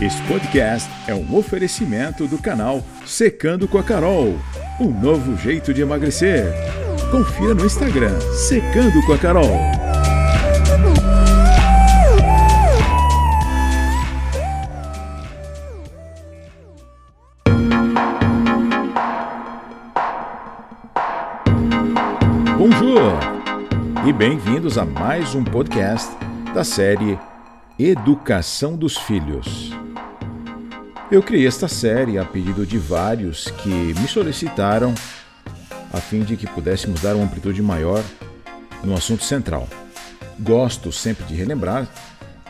[0.00, 4.38] Esse podcast é um oferecimento do canal Secando com a Carol,
[4.78, 6.54] um novo jeito de emagrecer.
[7.10, 9.58] Confira no Instagram Secando com a Carol.
[22.56, 23.18] Bonjour
[24.06, 26.08] e bem-vindos a mais um podcast
[26.54, 27.18] da série
[27.76, 29.72] Educação dos Filhos.
[31.10, 34.94] Eu criei esta série a pedido de vários que me solicitaram
[35.90, 38.04] a fim de que pudéssemos dar uma amplitude maior
[38.84, 39.66] no assunto central.
[40.38, 41.88] Gosto sempre de relembrar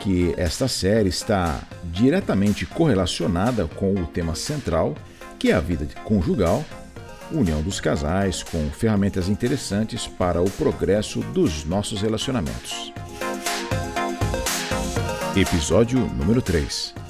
[0.00, 4.96] que esta série está diretamente correlacionada com o tema central,
[5.38, 6.64] que é a vida conjugal
[7.30, 12.92] união dos casais com ferramentas interessantes para o progresso dos nossos relacionamentos.
[15.36, 17.07] Episódio número 3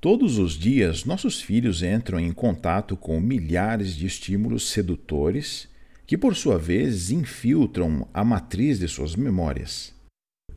[0.00, 5.68] Todos os dias, nossos filhos entram em contato com milhares de estímulos sedutores
[6.06, 9.92] que, por sua vez, infiltram a matriz de suas memórias.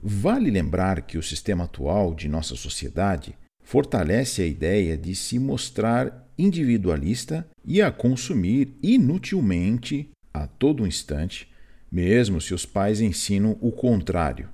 [0.02, 6.32] Vale lembrar que o sistema atual de nossa sociedade fortalece a ideia de se mostrar
[6.38, 11.50] individualista e a consumir inutilmente a todo instante,
[11.92, 14.50] mesmo se os pais ensinam o contrário.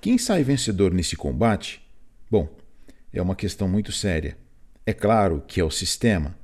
[0.00, 1.82] Quem sai vencedor nesse combate?
[2.30, 2.48] Bom,
[3.12, 4.36] é uma questão muito séria.
[4.86, 6.36] É claro que é o sistema.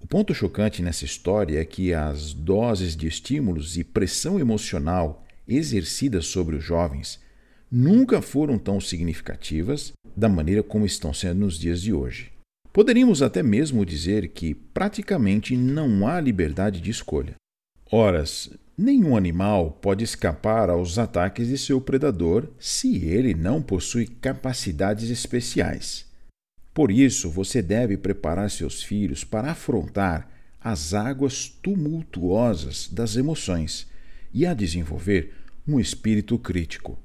[0.00, 6.26] O ponto chocante nessa história é que as doses de estímulos e pressão emocional exercidas
[6.26, 7.20] sobre os jovens
[7.70, 12.30] nunca foram tão significativas da maneira como estão sendo nos dias de hoje.
[12.72, 17.34] Poderíamos até mesmo dizer que praticamente não há liberdade de escolha.
[17.90, 25.10] Horas, nenhum animal pode escapar aos ataques de seu predador se ele não possui capacidades
[25.10, 26.06] especiais.
[26.72, 30.30] Por isso, você deve preparar seus filhos para afrontar
[30.60, 33.88] as águas tumultuosas das emoções
[34.32, 35.34] e a desenvolver
[35.66, 36.96] um espírito crítico.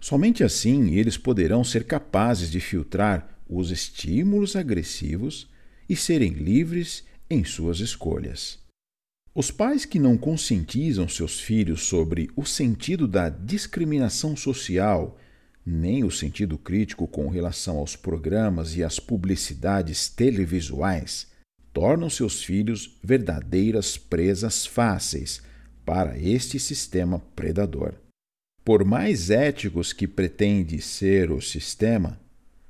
[0.00, 5.48] Somente assim eles poderão ser capazes de filtrar os estímulos agressivos
[5.88, 8.65] e serem livres em suas escolhas.
[9.38, 15.18] Os pais que não conscientizam seus filhos sobre o sentido da discriminação social,
[15.64, 21.26] nem o sentido crítico com relação aos programas e às publicidades televisuais,
[21.70, 25.42] tornam seus filhos verdadeiras presas fáceis
[25.84, 27.92] para este sistema predador.
[28.64, 32.18] Por mais éticos que pretende ser o sistema,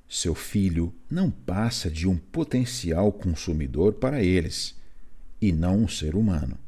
[0.09, 4.75] seu filho não passa de um potencial consumidor para eles,
[5.41, 6.59] e não um ser humano.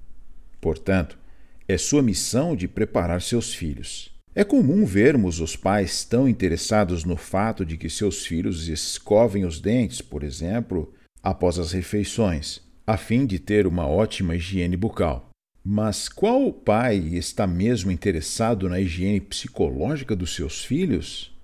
[0.60, 1.18] Portanto,
[1.66, 4.10] é sua missão de preparar seus filhos.
[4.34, 9.60] É comum vermos os pais tão interessados no fato de que seus filhos escovem os
[9.60, 15.28] dentes, por exemplo, após as refeições, a fim de ter uma ótima higiene bucal.
[15.64, 21.36] Mas qual pai está mesmo interessado na higiene psicológica dos seus filhos?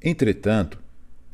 [0.00, 0.78] Entretanto,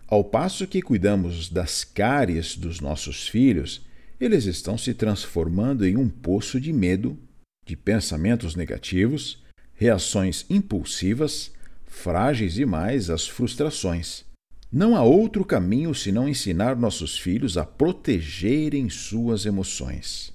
[0.06, 3.84] ao passo que cuidamos das cáries dos nossos filhos,
[4.20, 7.16] eles estão se transformando em um poço de medo,
[7.64, 9.42] de pensamentos negativos,
[9.74, 11.52] reações impulsivas,
[11.86, 14.24] frágeis demais às frustrações.
[14.70, 20.32] Não há outro caminho senão ensinar nossos filhos a protegerem suas emoções.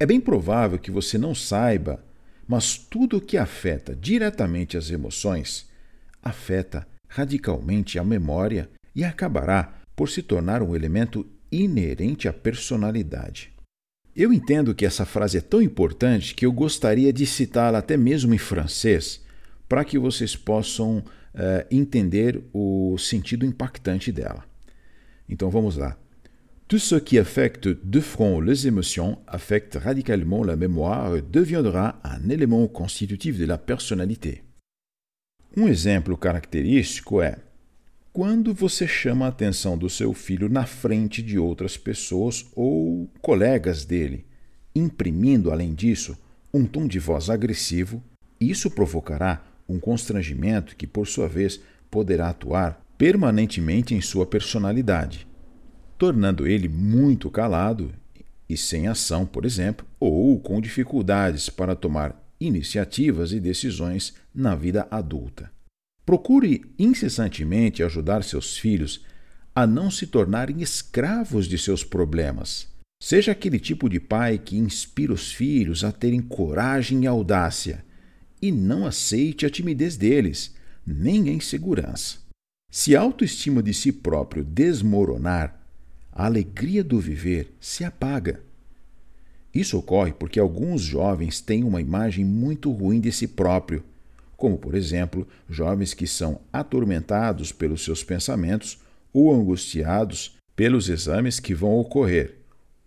[0.00, 2.04] É bem provável que você não saiba,
[2.48, 5.66] mas tudo o que afeta diretamente as emoções
[6.22, 11.26] afeta radicalmente a memória e acabará por se tornar um elemento
[11.64, 13.52] inerente à personalidade.
[14.14, 18.32] Eu entendo que essa frase é tão importante que eu gostaria de citá-la até mesmo
[18.34, 19.22] em francês,
[19.68, 24.44] para que vocês possam uh, entender o sentido impactante dela.
[25.28, 25.98] Então vamos lá.
[26.68, 32.28] Tout ce qui affecte de front les émotions affecte radicalement la mémoire et deviendra un
[32.28, 34.42] élément constitutif de la personnalité.
[35.56, 37.38] Um exemplo característico é
[38.16, 43.84] quando você chama a atenção do seu filho na frente de outras pessoas ou colegas
[43.84, 44.24] dele,
[44.74, 46.16] imprimindo, além disso,
[46.52, 48.02] um tom de voz agressivo,
[48.40, 51.60] isso provocará um constrangimento que, por sua vez,
[51.90, 55.28] poderá atuar permanentemente em sua personalidade
[55.98, 57.92] tornando ele muito calado
[58.48, 64.88] e sem ação, por exemplo, ou com dificuldades para tomar iniciativas e decisões na vida
[64.90, 65.55] adulta.
[66.06, 69.04] Procure incessantemente ajudar seus filhos
[69.54, 72.68] a não se tornarem escravos de seus problemas,
[72.98, 77.84] Seja aquele tipo de pai que inspira os filhos a terem coragem e audácia,
[78.40, 80.54] e não aceite a timidez deles,
[80.86, 82.18] nem a insegurança.
[82.70, 85.60] Se a autoestima de si próprio desmoronar,
[86.10, 88.40] a alegria do viver se apaga.
[89.52, 93.84] Isso ocorre porque alguns jovens têm uma imagem muito ruim de si próprio,
[94.36, 98.78] como, por exemplo, jovens que são atormentados pelos seus pensamentos
[99.12, 102.36] ou angustiados pelos exames que vão ocorrer,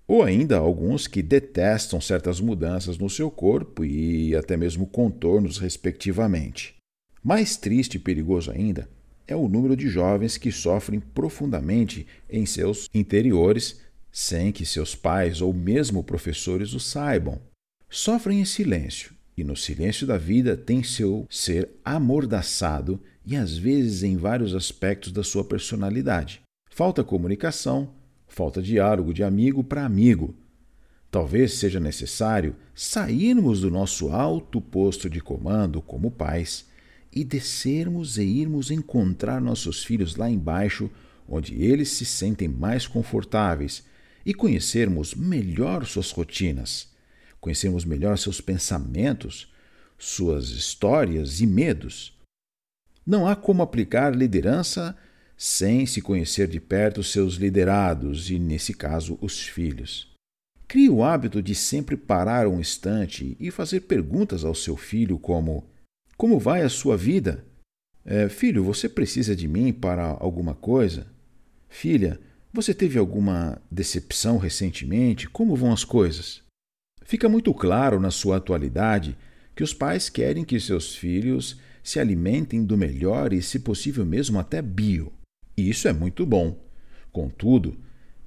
[0.07, 6.75] ou ainda alguns que detestam certas mudanças no seu corpo e até mesmo contornos, respectivamente.
[7.23, 8.89] Mais triste e perigoso ainda
[9.27, 13.81] é o número de jovens que sofrem profundamente em seus interiores
[14.11, 17.39] sem que seus pais ou mesmo professores o saibam.
[17.87, 24.03] Sofrem em silêncio e no silêncio da vida tem seu ser amordaçado e às vezes
[24.03, 26.41] em vários aspectos da sua personalidade.
[26.69, 27.93] Falta comunicação,
[28.27, 30.35] falta diálogo de amigo para amigo.
[31.11, 36.67] Talvez seja necessário sairmos do nosso alto posto de comando como pais
[37.11, 40.89] e descermos e irmos encontrar nossos filhos lá embaixo,
[41.27, 43.83] onde eles se sentem mais confortáveis,
[44.25, 46.89] e conhecermos melhor suas rotinas,
[47.39, 49.51] conhecermos melhor seus pensamentos,
[49.97, 52.17] suas histórias e medos.
[53.05, 54.95] Não há como aplicar liderança
[55.35, 60.13] sem se conhecer de perto seus liderados e, nesse caso, os filhos.
[60.67, 65.65] Crie o hábito de sempre parar um instante e fazer perguntas ao seu filho, como:
[66.17, 67.45] Como vai a sua vida?
[68.05, 71.07] É, filho, você precisa de mim para alguma coisa?
[71.69, 72.19] Filha,
[72.53, 75.29] você teve alguma decepção recentemente?
[75.29, 76.43] Como vão as coisas?
[77.09, 79.17] Fica muito claro na sua atualidade
[79.55, 84.37] que os pais querem que seus filhos se alimentem do melhor e, se possível, mesmo
[84.37, 85.11] até bio.
[85.57, 86.55] E isso é muito bom.
[87.11, 87.75] Contudo,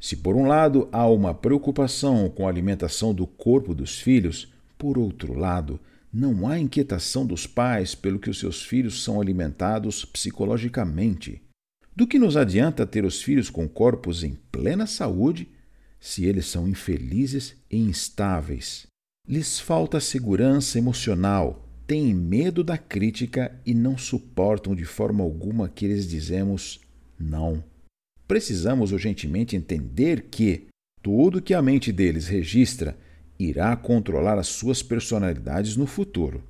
[0.01, 4.99] se por um lado há uma preocupação com a alimentação do corpo dos filhos, por
[4.99, 5.79] outro lado,
[6.13, 11.41] não há inquietação dos pais pelo que os seus filhos são alimentados psicologicamente.
[11.95, 15.49] Do que nos adianta ter os filhos com corpos em plena saúde
[16.03, 18.89] se eles são infelizes e instáveis?
[19.27, 25.87] Lhes falta segurança emocional, têm medo da crítica e não suportam de forma alguma que
[25.87, 26.81] lhes dizemos
[27.17, 27.63] não.
[28.27, 30.67] Precisamos urgentemente entender que
[31.01, 32.99] tudo que a mente deles registra
[33.39, 36.43] irá controlar as suas personalidades no futuro.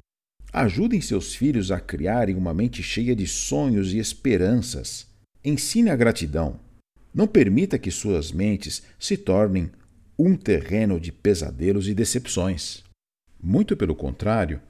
[0.50, 5.06] Ajudem seus filhos a criarem uma mente cheia de sonhos e esperanças.
[5.44, 6.58] Ensine a gratidão.
[7.14, 9.70] Não permita que suas mentes se tornem
[10.19, 12.82] um terreno de pesadelos e decepções.
[13.43, 14.61] Muito pelo contrário,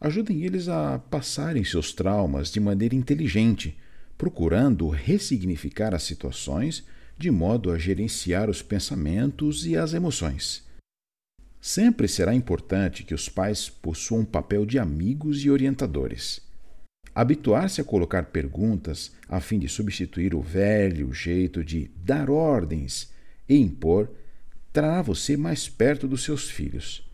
[0.00, 3.76] ajudem eles a passarem seus traumas de maneira inteligente,
[4.18, 6.84] procurando ressignificar as situações
[7.16, 10.64] de modo a gerenciar os pensamentos e as emoções.
[11.60, 16.40] Sempre será importante que os pais possuam um papel de amigos e orientadores.
[17.14, 23.12] Habituar-se a colocar perguntas a fim de substituir o velho jeito de dar ordens
[23.46, 24.10] e impor
[24.72, 27.06] trará você mais perto dos seus filhos.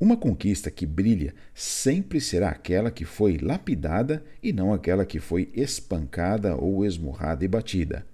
[0.00, 5.50] Uma conquista que brilha sempre será aquela que foi lapidada e não aquela que foi
[5.54, 8.06] espancada ou esmurrada e batida.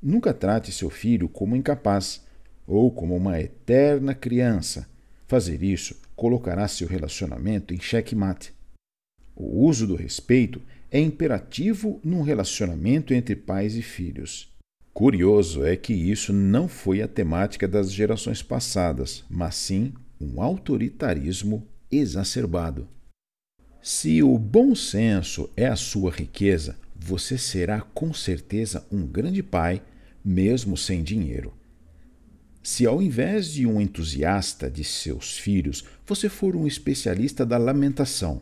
[0.00, 2.22] Nunca trate seu filho como incapaz
[2.66, 4.86] ou como uma eterna criança.
[5.26, 8.54] Fazer isso colocará seu relacionamento em xeque-mate.
[9.36, 10.60] O uso do respeito
[10.90, 14.48] é imperativo num relacionamento entre pais e filhos.
[14.92, 21.66] Curioso é que isso não foi a temática das gerações passadas, mas sim um autoritarismo
[21.90, 22.86] exacerbado.
[23.82, 29.82] Se o bom senso é a sua riqueza, você será com certeza um grande pai,
[30.24, 31.52] mesmo sem dinheiro.
[32.62, 38.40] Se ao invés de um entusiasta de seus filhos, você for um especialista da lamentação,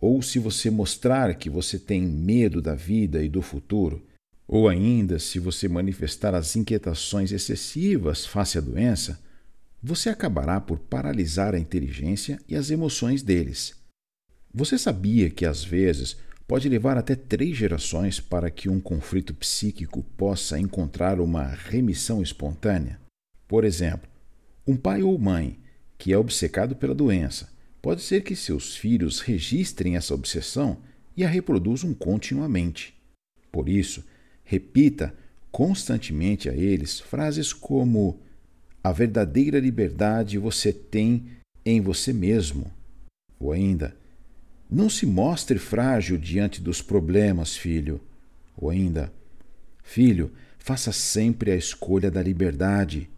[0.00, 4.04] ou se você mostrar que você tem medo da vida e do futuro,
[4.46, 9.18] ou ainda se você manifestar as inquietações excessivas face à doença,
[9.82, 13.74] você acabará por paralisar a inteligência e as emoções deles.
[14.54, 20.02] Você sabia que às vezes pode levar até três gerações para que um conflito psíquico
[20.16, 23.00] possa encontrar uma remissão espontânea?
[23.48, 24.08] Por exemplo,
[24.66, 25.58] um pai ou mãe
[25.98, 27.48] que é obcecado pela doença,
[27.86, 30.78] pode ser que seus filhos registrem essa obsessão
[31.16, 32.92] e a reproduzam continuamente.
[33.52, 34.04] Por isso,
[34.42, 35.14] repita
[35.52, 38.18] constantemente a eles frases como
[38.82, 41.28] a verdadeira liberdade você tem
[41.64, 42.72] em você mesmo.
[43.38, 43.96] Ou ainda,
[44.68, 48.00] não se mostre frágil diante dos problemas, filho.
[48.56, 49.12] Ou ainda,
[49.84, 53.08] filho, faça sempre a escolha da liberdade.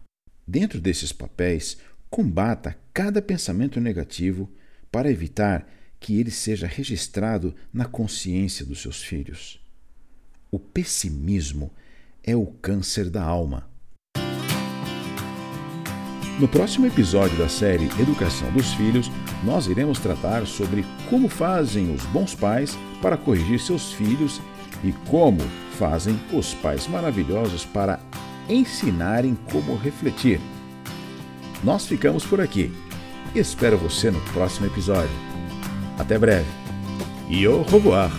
[0.47, 4.47] Dentro desses papéis, combata cada pensamento negativo
[4.91, 5.67] para evitar
[5.99, 9.59] que ele seja registrado na consciência dos seus filhos.
[10.51, 11.71] O pessimismo
[12.23, 13.69] é o câncer da alma.
[16.39, 19.11] No próximo episódio da série Educação dos Filhos,
[19.43, 24.39] nós iremos tratar sobre como fazem os bons pais para corrigir seus filhos
[24.81, 25.41] e como
[25.77, 27.99] fazem os pais maravilhosos para
[28.47, 30.39] ensinarem como refletir.
[31.61, 32.71] Nós ficamos por aqui.
[33.35, 35.15] Espero você no próximo episódio.
[35.97, 36.47] Até breve.
[37.29, 38.11] E au revoir!